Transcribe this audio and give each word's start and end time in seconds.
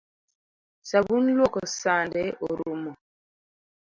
Sabun 0.89 1.23
luoko 1.37 1.59
sande 1.79 2.23
orumo 2.47 2.91